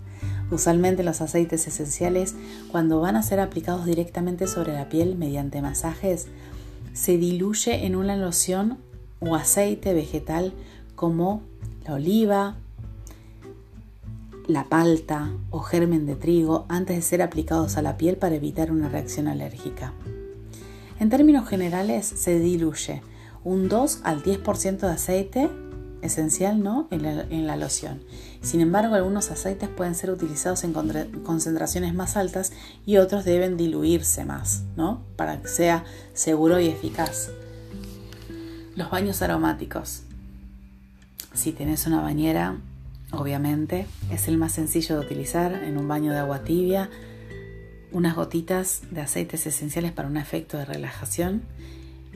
Usualmente 0.51 1.03
los 1.03 1.21
aceites 1.21 1.67
esenciales, 1.67 2.35
cuando 2.71 3.01
van 3.01 3.15
a 3.15 3.23
ser 3.23 3.39
aplicados 3.39 3.85
directamente 3.85 4.47
sobre 4.47 4.73
la 4.73 4.89
piel 4.89 5.17
mediante 5.17 5.61
masajes, 5.61 6.27
se 6.95 7.17
diluye 7.17 7.85
en 7.85 7.95
una 7.95 8.15
loción 8.15 8.77
o 9.19 9.35
aceite 9.35 9.93
vegetal 9.93 10.53
como 10.95 11.41
la 11.85 11.95
oliva, 11.95 12.55
la 14.47 14.69
palta 14.69 15.33
o 15.49 15.59
germen 15.59 16.05
de 16.05 16.15
trigo 16.15 16.65
antes 16.69 16.95
de 16.95 17.01
ser 17.01 17.21
aplicados 17.21 17.75
a 17.75 17.81
la 17.81 17.97
piel 17.97 18.15
para 18.15 18.35
evitar 18.35 18.71
una 18.71 18.87
reacción 18.87 19.27
alérgica. 19.27 19.93
En 20.97 21.09
términos 21.09 21.49
generales 21.49 22.05
se 22.05 22.39
diluye 22.39 23.01
un 23.43 23.67
2 23.67 23.99
al 24.03 24.23
10% 24.23 24.77
de 24.77 24.87
aceite 24.87 25.49
esencial 26.05 26.63
¿no? 26.63 26.87
en, 26.91 27.47
la, 27.47 27.57
loción. 27.57 28.01
Sin 28.41 28.61
embargo, 28.61 28.95
algunos 28.95 29.31
aceites 29.31 29.69
pueden 29.69 29.95
ser 29.95 30.11
utilizados 30.11 30.63
en 30.63 30.73
concentraciones 31.23 31.93
más 31.93 32.15
altas 32.15 32.53
y 32.85 32.97
otros 32.97 33.25
deben 33.25 33.57
diluirse 33.57 34.25
más, 34.25 34.63
¿no? 34.75 35.01
Para 35.15 35.41
que 35.41 35.47
sea 35.47 35.83
seguro 36.13 36.59
y 36.59 36.67
eficaz. 36.67 37.31
Los 38.75 38.89
baños 38.89 39.21
aromáticos. 39.21 40.03
Si 41.33 41.51
tenés 41.51 41.87
una 41.87 42.01
bañera, 42.01 42.57
obviamente, 43.11 43.87
es 44.11 44.27
el 44.27 44.37
más 44.37 44.53
sencillo 44.53 44.99
de 44.99 45.05
utilizar 45.05 45.53
en 45.53 45.77
un 45.77 45.87
baño 45.87 46.11
de 46.11 46.19
agua 46.19 46.43
tibia. 46.43 46.89
Unas 47.91 48.15
gotitas 48.15 48.81
de 48.91 49.01
aceites 49.01 49.45
esenciales 49.47 49.91
para 49.91 50.07
un 50.07 50.17
efecto 50.17 50.57
de 50.57 50.65
relajación 50.65 51.43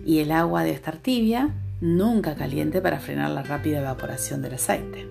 y 0.06 0.20
el 0.20 0.32
agua 0.32 0.64
debe 0.64 0.76
estar 0.76 0.98
tibia 0.98 1.54
nunca 1.82 2.36
caliente 2.36 2.82
para 2.82 3.00
frenar 3.00 3.32
la 3.32 3.44
rápida 3.44 3.80
evaporación 3.80 4.42
del 4.42 4.56
aceite. 4.56 5.08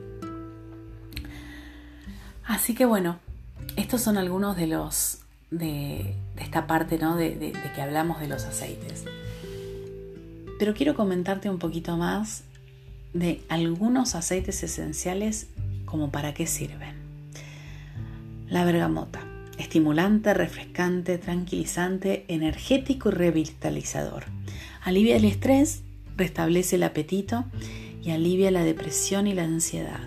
Así 2.44 2.74
que 2.74 2.84
bueno, 2.84 3.18
estos 3.76 4.00
son 4.00 4.16
algunos 4.16 4.56
de 4.56 4.66
los 4.66 5.20
de, 5.50 6.14
esta 6.36 6.66
parte 6.66 6.98
¿no? 6.98 7.16
de, 7.16 7.36
de 7.36 7.52
que 7.74 7.82
hablamos 7.82 8.20
de 8.20 8.28
los 8.28 8.44
aceites. 8.44 9.04
Pero 10.58 10.74
quiero 10.74 10.94
comentarte 10.94 11.48
un 11.48 11.58
poquito 11.58 11.96
más 11.96 12.44
de 13.12 13.42
algunos 13.48 14.14
aceites 14.14 14.62
esenciales 14.62 15.48
como 15.84 16.10
para 16.10 16.34
qué 16.34 16.46
sirven. 16.46 16.96
La 18.48 18.64
bergamota, 18.64 19.20
estimulante, 19.58 20.34
refrescante, 20.34 21.18
tranquilizante, 21.18 22.24
energético 22.28 23.10
y 23.10 23.12
revitalizador. 23.12 24.24
Alivia 24.82 25.16
el 25.16 25.24
estrés 25.24 25.82
restablece 26.18 26.76
el 26.76 26.82
apetito 26.82 27.46
y 28.02 28.10
alivia 28.10 28.50
la 28.50 28.64
depresión 28.64 29.26
y 29.26 29.34
la 29.34 29.44
ansiedad. 29.44 30.00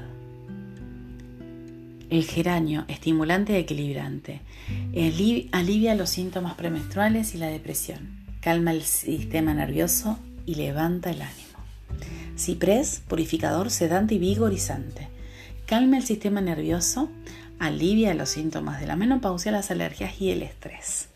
El 2.10 2.26
geranio, 2.26 2.84
estimulante 2.90 3.54
y 3.54 3.56
equilibrante, 3.56 4.42
alivia 5.52 5.96
los 5.96 6.10
síntomas 6.10 6.56
premenstruales 6.56 7.34
y 7.34 7.38
la 7.38 7.48
depresión, 7.48 8.20
calma 8.42 8.72
el 8.72 8.84
sistema 8.84 9.54
nervioso 9.54 10.20
y 10.46 10.56
levanta 10.56 11.10
el 11.12 11.22
ánimo. 11.22 11.48
Ciprés, 12.38 13.02
purificador, 13.08 13.72
sedante 13.72 14.16
y 14.16 14.20
vigorizante, 14.20 15.08
calma 15.66 15.98
el 15.98 16.04
sistema 16.04 16.42
nervioso, 16.42 17.10
alivia 17.60 18.14
los 18.14 18.30
síntomas 18.30 18.82
de 18.82 18.88
la 18.88 18.98
menopausia, 18.98 19.54
las 19.54 19.72
alergias 19.72 20.20
y 20.20 20.32
el 20.32 20.42
estrés. 20.42 21.08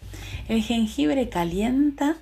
El 0.47 0.61
jengibre 0.61 1.27
calienta 1.27 2.17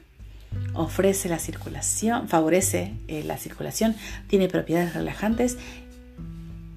ofrece 0.73 1.29
la 1.29 1.39
circulación, 1.39 2.27
favorece 2.27 2.93
eh, 3.07 3.23
la 3.23 3.37
circulación, 3.37 3.95
tiene 4.27 4.47
propiedades 4.47 4.93
relajantes 4.93 5.57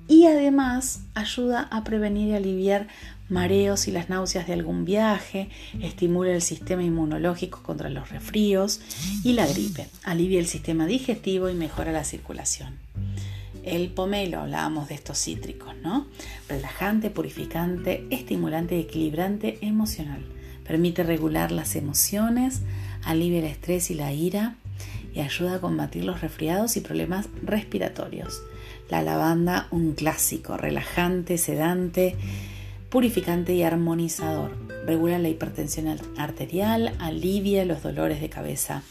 y 0.09 0.27
además 0.27 1.01
ayuda 1.15 1.63
a 1.71 1.83
prevenir 1.83 2.29
y 2.29 2.35
aliviar 2.35 2.87
mareos 3.29 3.89
y 3.89 3.91
las 3.91 4.09
náuseas 4.09 4.47
de 4.47 4.53
algún 4.53 4.85
viaje, 4.85 5.49
estimula 5.81 6.33
el 6.33 6.43
sistema 6.43 6.83
inmunológico 6.83 7.63
contra 7.63 7.91
los 7.91 8.11
resfríos 8.11 8.81
y 9.25 9.33
la 9.33 9.47
gripe, 9.47 9.89
alivia 10.05 10.39
el 10.39 10.47
sistema 10.47 10.87
digestivo 10.87 11.49
y 11.49 11.55
mejora 11.55 11.91
la 11.93 12.05
circulación. 12.05 12.75
El 13.65 13.91
pomelo, 13.91 14.41
hablábamos 14.41 14.89
de 14.89 14.95
estos 14.95 15.19
cítricos, 15.19 15.75
¿no? 15.83 16.07
Relajante, 16.49 17.11
purificante, 17.11 18.07
estimulante 18.11 18.77
y 18.77 18.83
equilibrante 18.83 19.59
emocional. 19.61 20.25
Permite 20.65 21.03
regular 21.03 21.51
las 21.51 21.75
emociones, 21.75 22.61
alivia 23.07 23.39
el 23.39 23.47
estrés 23.47 23.91
y 23.91 23.95
la 23.95 24.13
ira 24.13 24.57
y 25.15 25.21
ayuda 25.21 25.55
a 25.55 25.61
combatir 25.61 26.05
los 26.05 26.21
resfriados 26.21 26.77
y 26.77 26.81
problemas 26.81 27.29
respiratorios. 27.43 28.43
La 28.91 29.03
lavanda, 29.03 29.67
un 29.71 29.95
clásico, 29.95 30.57
relajante, 30.57 31.39
sedante, 31.39 32.17
purificante 32.91 33.55
y 33.55 33.63
armonizador. 33.63 34.53
Regula 34.85 35.19
la 35.19 35.29
hipertensión 35.29 35.99
arterial, 36.19 36.95
alivia 36.99 37.65
los 37.65 37.83
dolores 37.83 38.21
de 38.21 38.29
cabeza 38.29 38.83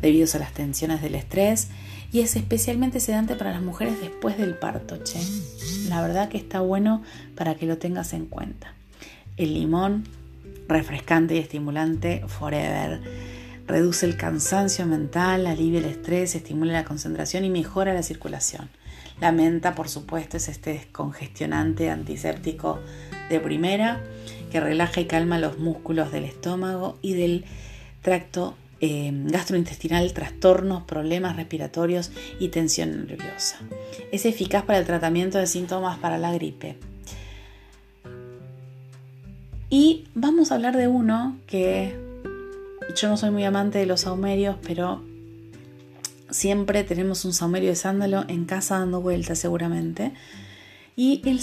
debido 0.00 0.26
a 0.34 0.38
las 0.38 0.52
tensiones 0.52 1.02
del 1.02 1.14
estrés 1.14 1.68
y 2.12 2.20
es 2.20 2.36
especialmente 2.36 3.00
sedante 3.00 3.34
para 3.34 3.52
las 3.52 3.62
mujeres 3.62 4.00
después 4.00 4.38
del 4.38 4.54
parto, 4.54 4.98
che. 5.02 5.20
La 5.88 6.00
verdad 6.00 6.28
que 6.28 6.38
está 6.38 6.60
bueno 6.60 7.02
para 7.34 7.54
que 7.54 7.66
lo 7.66 7.78
tengas 7.78 8.12
en 8.12 8.26
cuenta. 8.26 8.74
El 9.36 9.54
limón, 9.54 10.04
refrescante 10.68 11.36
y 11.36 11.38
estimulante 11.38 12.24
forever. 12.26 13.00
Reduce 13.66 14.06
el 14.06 14.16
cansancio 14.16 14.86
mental, 14.86 15.46
alivia 15.46 15.80
el 15.80 15.86
estrés, 15.86 16.34
estimula 16.34 16.72
la 16.72 16.84
concentración 16.84 17.44
y 17.44 17.50
mejora 17.50 17.94
la 17.94 18.02
circulación. 18.02 18.68
La 19.20 19.32
menta, 19.32 19.74
por 19.74 19.88
supuesto, 19.88 20.36
es 20.36 20.48
este 20.48 20.74
descongestionante 20.74 21.90
antiséptico 21.90 22.78
de 23.28 23.40
primera 23.40 24.02
que 24.52 24.60
relaja 24.60 25.00
y 25.00 25.06
calma 25.06 25.38
los 25.38 25.58
músculos 25.58 26.12
del 26.12 26.24
estómago 26.24 26.98
y 27.02 27.14
del 27.14 27.44
tracto 28.02 28.54
eh, 28.80 29.10
gastrointestinal, 29.12 30.12
trastornos, 30.12 30.84
problemas 30.84 31.34
respiratorios 31.34 32.12
y 32.38 32.48
tensión 32.48 33.06
nerviosa. 33.06 33.58
Es 34.12 34.26
eficaz 34.26 34.64
para 34.64 34.78
el 34.78 34.84
tratamiento 34.84 35.38
de 35.38 35.46
síntomas 35.46 35.98
para 35.98 36.18
la 36.18 36.32
gripe. 36.32 36.78
Y 39.70 40.04
vamos 40.14 40.52
a 40.52 40.54
hablar 40.54 40.76
de 40.76 40.86
uno 40.86 41.38
que 41.46 42.05
yo 42.94 43.08
no 43.08 43.16
soy 43.16 43.30
muy 43.30 43.44
amante 43.44 43.78
de 43.78 43.86
los 43.86 44.02
saumerios, 44.02 44.56
pero 44.62 45.02
siempre 46.30 46.84
tenemos 46.84 47.24
un 47.24 47.32
saumerio 47.32 47.70
de 47.70 47.76
sándalo 47.76 48.24
en 48.28 48.44
casa 48.44 48.78
dando 48.78 49.00
vueltas 49.00 49.38
seguramente. 49.38 50.12
Y 50.94 51.20
el, 51.26 51.40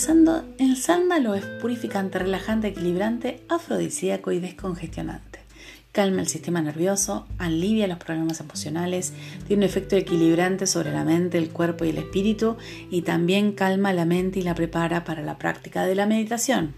el 0.58 0.78
sándalo 0.78 1.36
es 1.36 1.46
purificante, 1.62 2.20
relajante, 2.20 2.70
equilibrante, 2.70 3.44
afrodisíaco 3.50 4.32
y 4.32 4.40
descongestionante. 4.40 5.40
Calma 5.92 6.22
el 6.22 6.28
sistema 6.28 6.60
nervioso, 6.60 7.28
alivia 7.38 7.88
los 7.88 8.00
problemas 8.00 8.40
emocionales, 8.40 9.14
tiene 9.48 9.64
un 9.64 9.70
efecto 9.70 9.96
equilibrante 9.96 10.66
sobre 10.66 10.92
la 10.92 11.04
mente, 11.04 11.38
el 11.38 11.52
cuerpo 11.52 11.86
y 11.86 11.90
el 11.90 12.00
espíritu 12.00 12.58
y 12.90 13.04
también 13.04 13.52
calma 13.52 13.94
la 13.94 14.06
mente 14.06 14.40
y 14.40 14.42
la 14.42 14.56
prepara 14.56 15.04
para 15.04 15.22
la 15.22 15.38
práctica 15.38 15.86
de 15.86 15.94
la 15.94 16.08
meditación. 16.08 16.74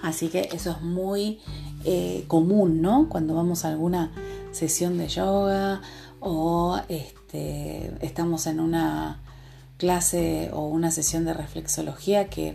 Así 0.00 0.28
que 0.28 0.48
eso 0.54 0.70
es 0.70 0.80
muy 0.80 1.40
eh, 1.84 2.24
común, 2.28 2.82
¿no? 2.82 3.08
Cuando 3.08 3.34
vamos 3.34 3.64
a 3.64 3.68
alguna 3.68 4.12
sesión 4.52 4.98
de 4.98 5.08
yoga 5.08 5.80
o 6.20 6.78
este, 6.88 7.92
estamos 8.04 8.46
en 8.46 8.60
una 8.60 9.20
clase 9.78 10.50
o 10.52 10.66
una 10.66 10.90
sesión 10.90 11.24
de 11.24 11.32
reflexología 11.32 12.28
que 12.28 12.54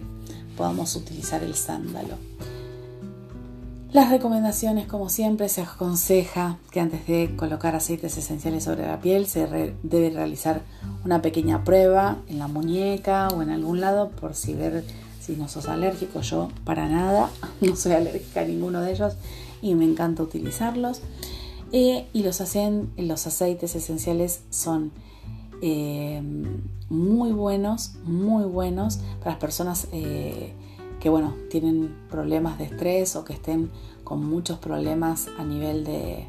podamos 0.55 0.95
utilizar 0.95 1.43
el 1.43 1.55
sándalo. 1.55 2.17
Las 3.95 4.09
recomendaciones, 4.09 4.87
como 4.87 5.07
siempre, 5.07 5.47
se 5.47 5.61
aconseja 5.61 6.57
que 6.69 6.81
antes 6.81 7.07
de 7.07 7.33
colocar 7.37 7.75
aceites 7.75 8.17
esenciales 8.17 8.65
sobre 8.65 8.85
la 8.85 8.99
piel 8.99 9.25
se 9.25 9.47
debe 9.83 10.09
realizar 10.09 10.63
una 11.05 11.21
pequeña 11.21 11.63
prueba 11.63 12.17
en 12.27 12.39
la 12.39 12.49
muñeca 12.49 13.29
o 13.29 13.41
en 13.41 13.51
algún 13.51 13.79
lado 13.79 14.09
por 14.09 14.35
si 14.35 14.53
ver 14.53 14.83
si 15.25 15.35
no 15.35 15.47
sos 15.47 15.67
alérgico. 15.67 16.21
Yo 16.21 16.49
para 16.63 16.87
nada, 16.87 17.29
no 17.61 17.75
soy 17.75 17.93
alérgica 17.93 18.41
a 18.41 18.45
ninguno 18.45 18.81
de 18.81 18.91
ellos 18.91 19.13
y 19.61 19.75
me 19.75 19.85
encanta 19.85 20.23
utilizarlos. 20.23 21.01
Eh, 21.71 22.07
y 22.13 22.23
los, 22.23 22.41
hacen, 22.41 22.91
los 22.95 23.25
aceites 23.27 23.75
esenciales 23.75 24.41
son 24.49 24.91
eh, 25.61 26.21
muy 26.89 27.31
buenos, 27.31 27.95
muy 28.03 28.43
buenos 28.45 28.99
para 29.19 29.31
las 29.31 29.39
personas 29.39 29.87
eh, 29.91 30.53
que 30.99 31.09
bueno, 31.09 31.33
tienen 31.49 31.95
problemas 32.09 32.57
de 32.59 32.65
estrés 32.65 33.15
o 33.15 33.25
que 33.25 33.33
estén 33.33 33.71
con 34.03 34.23
muchos 34.23 34.59
problemas 34.59 35.27
a 35.39 35.43
nivel 35.43 35.83
de 35.83 36.27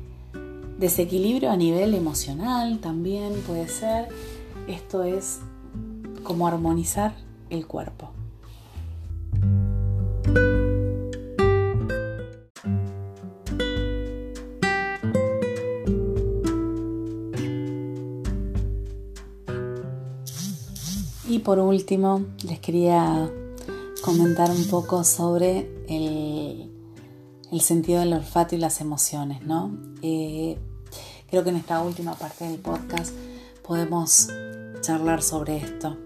desequilibrio, 0.78 1.50
a 1.50 1.56
nivel 1.56 1.94
emocional 1.94 2.80
también 2.80 3.34
puede 3.46 3.68
ser. 3.68 4.08
Esto 4.68 5.02
es 5.04 5.40
como 6.22 6.48
armonizar 6.48 7.14
el 7.50 7.66
cuerpo. 7.66 8.15
Por 21.46 21.60
último, 21.60 22.26
les 22.42 22.58
quería 22.58 23.30
comentar 24.02 24.50
un 24.50 24.64
poco 24.64 25.04
sobre 25.04 25.70
el, 25.88 26.72
sentido 27.60 28.00
del 28.00 28.14
olfato 28.14 28.56
y 28.56 28.58
las 28.58 28.80
emociones, 28.80 29.42
¿no? 29.42 29.78
Eh, 30.02 30.58
creo 31.30 31.44
que 31.44 31.50
en 31.50 31.56
esta 31.56 31.80
última 31.82 32.14
parte 32.14 32.48
del 32.48 32.58
podcast 32.58 33.14
podemos 33.64 34.26
charlar 34.80 35.22
sobre 35.22 35.58
esto. 35.58 35.96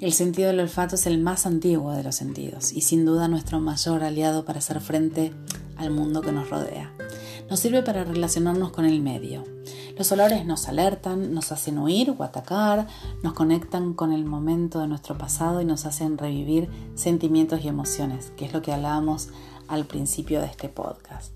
El 0.00 0.12
sentido 0.12 0.48
del 0.48 0.58
olfato 0.58 0.96
es 0.96 1.06
el 1.06 1.20
más 1.20 1.46
antiguo 1.46 1.92
de 1.92 2.02
los 2.02 2.16
sentidos 2.16 2.72
y 2.72 2.80
sin 2.80 3.04
duda 3.04 3.28
nuestro 3.28 3.60
mayor 3.60 4.02
aliado 4.02 4.44
para 4.44 4.58
hacer 4.58 4.80
frente 4.80 5.32
al 5.76 5.92
mundo 5.92 6.20
que 6.20 6.32
nos 6.32 6.50
rodea. 6.50 6.92
Nos 7.48 7.60
sirve 7.60 7.82
para 7.82 8.04
relacionarnos 8.04 8.72
con 8.72 8.84
el 8.84 9.00
medio, 9.00 9.44
los 9.96 10.10
olores 10.10 10.44
nos 10.44 10.68
alertan, 10.68 11.32
nos 11.32 11.52
hacen 11.52 11.78
huir 11.78 12.14
o 12.18 12.24
atacar, 12.24 12.88
nos 13.22 13.32
conectan 13.32 13.94
con 13.94 14.12
el 14.12 14.24
momento 14.24 14.80
de 14.80 14.88
nuestro 14.88 15.16
pasado 15.16 15.60
y 15.60 15.64
nos 15.64 15.86
hacen 15.86 16.18
revivir 16.18 16.68
sentimientos 16.96 17.64
y 17.64 17.68
emociones, 17.68 18.32
que 18.36 18.44
es 18.44 18.52
lo 18.52 18.60
que 18.60 18.72
hablábamos 18.72 19.28
al 19.68 19.84
principio 19.84 20.40
de 20.40 20.46
este 20.46 20.68
podcast. 20.68 21.32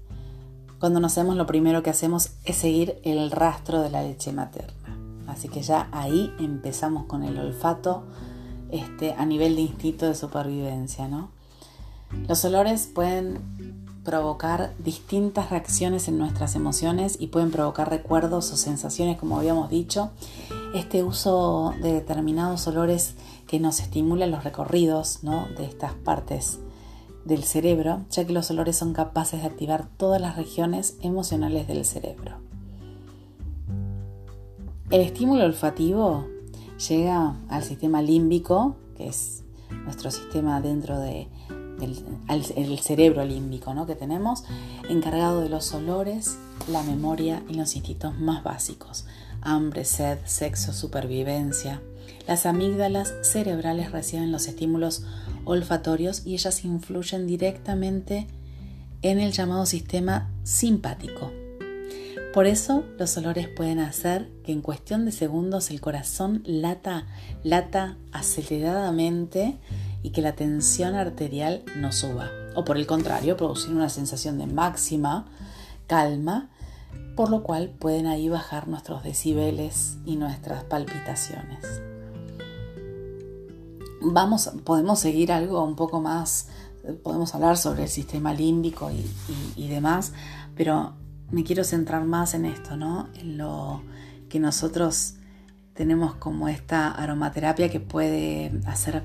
Cuando 0.81 0.99
nacemos 0.99 1.37
lo 1.37 1.47
primero 1.47 1.85
que 1.85 1.91
hacemos 1.91 2.31
es 2.45 2.57
seguir 2.57 2.99
el 3.05 3.31
rastro 3.31 3.81
de 3.81 3.91
la 3.91 4.03
leche 4.03 4.33
materna. 4.33 4.97
Así 5.29 5.49
que 5.49 5.63
ya 5.63 5.89
ahí 5.93 6.33
empezamos 6.41 7.07
con 7.07 7.23
el 7.23 7.39
olfato 7.39 8.05
este, 8.71 9.13
a 9.13 9.25
nivel 9.25 9.55
de 9.55 9.63
instinto 9.63 10.07
de 10.07 10.17
supervivencia. 10.17 11.07
¿no? 11.07 11.31
Los 12.27 12.45
olores 12.45 12.89
pueden 12.93 13.87
provocar 14.09 14.73
distintas 14.79 15.51
reacciones 15.51 16.09
en 16.09 16.17
nuestras 16.17 16.55
emociones 16.55 17.19
y 17.21 17.27
pueden 17.27 17.51
provocar 17.51 17.91
recuerdos 17.91 18.51
o 18.51 18.57
sensaciones, 18.57 19.19
como 19.19 19.37
habíamos 19.37 19.69
dicho. 19.69 20.13
Este 20.75 21.05
uso 21.05 21.75
de 21.83 21.93
determinados 21.93 22.67
olores 22.67 23.17
que 23.47 23.61
nos 23.61 23.81
estimulan 23.81 24.31
los 24.31 24.45
recorridos 24.45 25.19
de 25.59 25.67
estas 25.67 25.93
partes 25.93 26.59
del 27.27 27.45
cerebro, 27.45 28.01
ya 28.09 28.27
que 28.27 28.33
los 28.33 28.51
olores 28.51 28.77
son 28.77 28.95
capaces 28.95 29.43
de 29.43 29.49
activar 29.49 29.87
todas 29.99 30.23
las 30.23 30.37
regiones 30.37 30.97
emocionales 31.03 31.69
del 31.69 31.85
cerebro. 31.85 32.37
El 34.89 35.03
estímulo 35.03 35.45
olfativo 35.45 36.25
llega 36.89 37.37
al 37.51 37.63
sistema 37.63 38.01
límbico, 38.01 38.75
que 38.97 39.09
es 39.09 39.45
nuestro 39.85 40.11
sistema 40.11 40.63
dentro 40.63 40.99
de 40.99 41.29
el, 41.81 42.79
cerebro 42.81 43.25
límbico 43.25 43.75
¿no? 43.75 43.87
que 43.87 43.95
tenemos, 43.95 44.45
encargado 44.89 45.41
de 45.41 45.49
los 45.49 45.73
olores, 45.75 46.39
la 46.71 46.83
memoria 46.83 47.43
y 47.49 47.55
los 47.55 47.77
instintos 47.77 48.19
más 48.19 48.43
básicos, 48.43 49.07
hambre, 49.41 49.85
sed, 49.85 50.19
sexo, 50.25 50.73
supervivencia. 50.73 51.81
Las 52.27 52.47
amígdalas 52.47 53.15
cerebrales 53.23 53.93
reciben 53.93 54.33
los 54.33 54.49
estímulos 54.49 55.05
olfatorios 55.45 56.27
y 56.27 56.35
ellas 56.35 56.65
influyen 56.65 57.27
directamente 57.27 58.27
en 59.03 59.19
el 59.19 59.33
llamado 59.33 59.65
sistema 59.67 60.31
simpático. 60.43 61.31
Por 62.35 62.47
eso 62.47 62.85
los 62.99 63.17
olores 63.17 63.49
pueden 63.49 63.79
hacer 63.79 64.29
que 64.45 64.53
en 64.53 64.61
cuestión 64.61 65.05
de 65.07 65.13
segundos 65.13 65.71
el 65.71 65.81
corazón 65.81 66.43
lata, 66.45 67.07
lata 67.43 67.97
aceleradamente 68.13 69.57
y 70.03 70.11
que 70.11 70.23
la 70.23 70.33
tensión 70.33 70.95
arterial 70.95 71.65
no 71.77 71.93
suba. 71.93 72.31
O 72.55 72.65
por 72.65 72.77
el 72.77 72.87
contrario, 72.87 73.37
producir 73.37 73.75
una 73.75 73.89
sensación 73.89 74.39
de 74.39 74.47
máxima 74.47 75.27
calma, 75.87 76.51
por 77.17 77.31
lo 77.31 77.43
cual 77.43 77.71
pueden 77.71 78.07
ahí 78.07 78.29
bajar 78.29 78.69
nuestros 78.69 79.03
decibeles 79.03 79.99
y 80.05 80.17
nuestras 80.17 80.65
palpitaciones. 80.65 81.83
Vamos, 84.01 84.51
podemos 84.65 85.01
seguir 85.01 85.33
algo 85.33 85.65
un 85.65 85.75
poco 85.75 86.01
más, 86.01 86.49
podemos 87.03 87.35
hablar 87.35 87.57
sobre 87.57 87.85
el 87.85 87.89
sistema 87.89 88.33
límbico 88.33 88.91
y, 88.91 89.05
y 89.57 89.69
demás, 89.69 90.13
pero 90.55 90.95
me 91.31 91.43
quiero 91.43 91.65
centrar 91.65 92.05
más 92.05 92.35
en 92.35 92.45
esto, 92.45 92.77
¿no? 92.77 93.09
En 93.15 93.37
lo 93.37 93.83
que 94.29 94.39
nosotros 94.39 95.15
tenemos 95.75 96.15
como 96.15 96.49
esta 96.49 96.91
aromaterapia 96.91 97.69
que 97.69 97.81
puede 97.81 98.53
hacer 98.67 99.05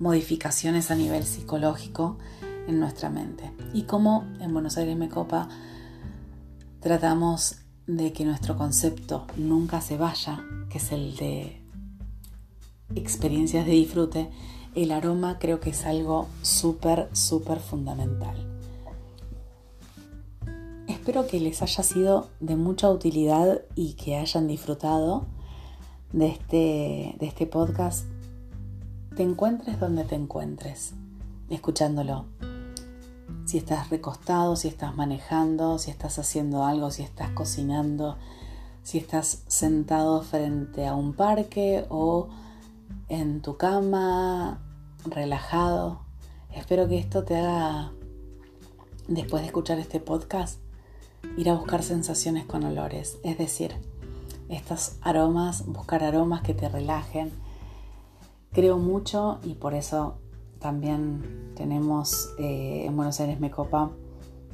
modificaciones 0.00 0.90
a 0.90 0.96
nivel 0.96 1.22
psicológico 1.24 2.18
en 2.66 2.80
nuestra 2.80 3.08
mente. 3.10 3.52
Y 3.72 3.82
como 3.84 4.24
en 4.40 4.52
Buenos 4.52 4.76
Aires 4.76 4.96
me 4.96 5.08
copa, 5.08 5.48
tratamos 6.80 7.58
de 7.86 8.12
que 8.12 8.24
nuestro 8.24 8.56
concepto 8.56 9.26
nunca 9.36 9.80
se 9.80 9.96
vaya, 9.96 10.42
que 10.68 10.78
es 10.78 10.90
el 10.90 11.14
de 11.14 11.62
experiencias 12.96 13.64
de 13.64 13.72
disfrute, 13.72 14.30
el 14.74 14.90
aroma 14.90 15.38
creo 15.38 15.60
que 15.60 15.70
es 15.70 15.86
algo 15.86 16.26
súper, 16.42 17.08
súper 17.12 17.60
fundamental. 17.60 18.50
espero 21.10 21.26
que 21.26 21.40
les 21.40 21.62
haya 21.62 21.82
sido 21.82 22.28
de 22.40 22.56
mucha 22.56 22.90
utilidad 22.90 23.62
y 23.74 23.94
que 23.94 24.16
hayan 24.16 24.46
disfrutado 24.46 25.26
de 26.12 26.28
este, 26.28 27.16
de 27.18 27.26
este 27.26 27.46
podcast. 27.46 28.04
Te 29.20 29.24
encuentres 29.24 29.78
donde 29.78 30.04
te 30.04 30.14
encuentres, 30.14 30.94
escuchándolo. 31.50 32.24
Si 33.44 33.58
estás 33.58 33.90
recostado, 33.90 34.56
si 34.56 34.68
estás 34.68 34.96
manejando, 34.96 35.78
si 35.78 35.90
estás 35.90 36.18
haciendo 36.18 36.64
algo, 36.64 36.90
si 36.90 37.02
estás 37.02 37.28
cocinando, 37.32 38.16
si 38.82 38.96
estás 38.96 39.42
sentado 39.46 40.22
frente 40.22 40.86
a 40.86 40.94
un 40.94 41.12
parque 41.12 41.84
o 41.90 42.30
en 43.10 43.42
tu 43.42 43.58
cama, 43.58 44.62
relajado. 45.04 46.00
Espero 46.54 46.88
que 46.88 46.98
esto 46.98 47.22
te 47.22 47.36
haga, 47.36 47.92
después 49.06 49.42
de 49.42 49.48
escuchar 49.48 49.78
este 49.78 50.00
podcast, 50.00 50.60
ir 51.36 51.50
a 51.50 51.56
buscar 51.56 51.82
sensaciones 51.82 52.46
con 52.46 52.64
olores. 52.64 53.18
Es 53.22 53.36
decir, 53.36 53.74
estos 54.48 54.96
aromas, 55.02 55.66
buscar 55.66 56.04
aromas 56.04 56.40
que 56.40 56.54
te 56.54 56.70
relajen. 56.70 57.49
Creo 58.52 58.78
mucho 58.78 59.38
y 59.44 59.54
por 59.54 59.74
eso 59.74 60.18
también 60.58 61.52
tenemos 61.54 62.30
eh, 62.38 62.84
en 62.86 62.96
Buenos 62.96 63.20
Aires 63.20 63.38
Mecopa 63.38 63.92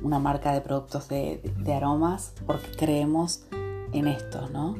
una 0.02 0.18
marca 0.18 0.52
de 0.52 0.60
productos 0.60 1.08
de, 1.08 1.40
de 1.58 1.74
aromas 1.74 2.34
porque 2.46 2.70
creemos 2.76 3.44
en 3.92 4.06
esto, 4.06 4.48
¿no? 4.50 4.76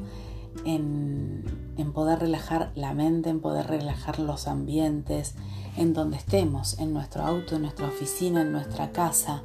En, 0.65 1.43
en, 1.77 1.93
poder 1.93 2.19
relajar 2.19 2.71
la 2.75 2.93
mente, 2.93 3.29
en 3.29 3.41
poder 3.41 3.67
relajar 3.67 4.19
los 4.19 4.47
ambientes, 4.47 5.35
en 5.77 5.93
donde 5.93 6.17
estemos, 6.17 6.77
en 6.79 6.93
nuestro 6.93 7.23
auto, 7.23 7.55
en 7.55 7.63
nuestra 7.63 7.87
oficina, 7.87 8.41
en 8.41 8.51
nuestra 8.51 8.91
casa. 8.91 9.43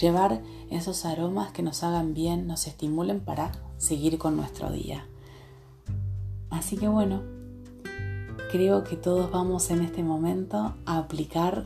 Llevar 0.00 0.42
esos 0.70 1.04
aromas 1.04 1.52
que 1.52 1.62
nos 1.62 1.82
hagan 1.82 2.12
bien, 2.12 2.46
nos 2.46 2.66
estimulen 2.66 3.20
para 3.20 3.52
seguir 3.78 4.18
con 4.18 4.36
nuestro 4.36 4.70
día. 4.70 5.06
Así 6.50 6.76
que 6.76 6.88
bueno, 6.88 7.22
creo 8.50 8.84
que 8.84 8.96
todos 8.96 9.30
vamos 9.30 9.70
en 9.70 9.82
este 9.82 10.02
momento 10.02 10.74
a 10.84 10.98
aplicar 10.98 11.64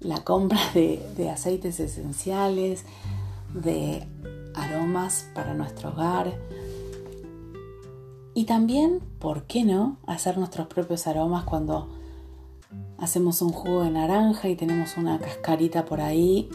la 0.00 0.24
compra 0.24 0.60
de, 0.74 1.30
aceites 1.30 1.80
esenciales, 1.80 2.84
de 3.54 4.06
aromas 4.54 5.28
para 5.34 5.54
nuestro 5.54 5.90
hogar. 5.90 6.32
Y 8.34 8.44
también, 8.44 9.00
¿por 9.18 9.44
qué 9.44 9.64
no?, 9.64 9.98
hacer 10.06 10.38
nuestros 10.38 10.66
propios 10.66 11.06
aromas 11.06 11.44
cuando 11.44 11.88
hacemos 12.98 13.42
un 13.42 13.50
jugo 13.50 13.82
de 13.82 13.90
naranja 13.90 14.48
y 14.48 14.56
tenemos 14.56 14.96
una 14.96 15.18
cascarita 15.18 15.84
por 15.84 16.00
ahí 16.00 16.48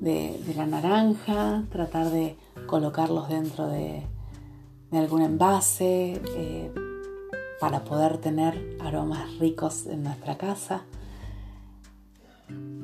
de, 0.00 0.38
la 0.54 0.66
naranja, 0.66 1.64
tratar 1.70 2.10
de 2.10 2.36
colocarlos 2.66 3.28
dentro 3.28 3.66
de, 3.66 4.06
algún 4.92 5.22
envase 5.22 6.22
eh, 6.36 6.70
para 7.64 7.82
poder 7.82 8.18
tener 8.18 8.76
aromas 8.78 9.38
ricos 9.38 9.86
en 9.86 10.02
nuestra 10.02 10.36
casa. 10.36 10.82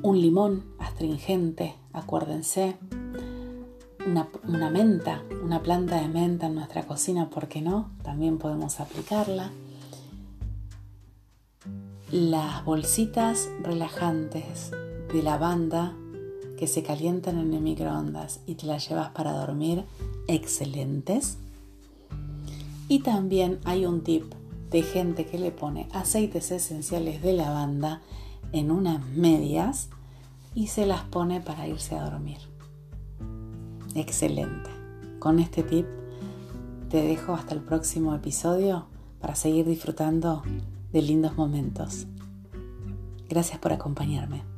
Un 0.01 0.19
limón 0.19 0.63
astringente, 0.79 1.75
acuérdense, 1.93 2.77
una, 4.07 4.71
menta, 4.71 5.21
una 5.43 5.61
planta 5.61 6.01
de 6.01 6.07
menta 6.07 6.47
en 6.47 6.55
nuestra 6.55 6.87
cocina, 6.87 7.29
¿por 7.29 7.47
qué 7.47 7.61
no? 7.61 7.91
También 8.01 8.39
podemos 8.39 8.79
aplicarla. 8.79 9.51
Las 12.11 12.65
bolsitas 12.65 13.51
relajantes 13.61 14.71
de 15.13 15.21
lavanda 15.21 15.93
que 16.57 16.65
se 16.65 16.81
calientan 16.81 17.37
en 17.37 17.53
el 17.53 17.61
microondas 17.61 18.39
y 18.47 18.55
te 18.55 18.65
las 18.65 18.89
llevas 18.89 19.11
para 19.11 19.33
dormir, 19.33 19.83
excelentes. 20.27 21.37
Y 22.87 23.01
también 23.01 23.59
hay 23.63 23.85
un 23.85 24.01
tip 24.01 24.40
de 24.71 24.83
gente 24.83 25.25
que 25.25 25.37
le 25.37 25.51
pone 25.51 25.87
aceites 25.91 26.51
esenciales 26.51 27.21
de 27.21 27.33
lavanda 27.33 28.01
en 28.53 28.71
unas 28.71 29.05
medias 29.05 29.89
y 30.55 30.67
se 30.67 30.85
las 30.85 31.03
pone 31.03 31.41
para 31.41 31.67
irse 31.67 31.95
a 31.95 32.03
dormir. 32.09 32.39
Excelente. 33.95 34.69
Con 35.19 35.39
este 35.39 35.63
tip 35.63 35.85
te 36.89 37.03
dejo 37.03 37.33
hasta 37.33 37.53
el 37.53 37.61
próximo 37.61 38.15
episodio 38.15 38.87
para 39.19 39.35
seguir 39.35 39.65
disfrutando 39.65 40.41
de 40.91 41.01
lindos 41.01 41.37
momentos. 41.37 42.07
Gracias 43.29 43.59
por 43.59 43.71
acompañarme. 43.71 44.50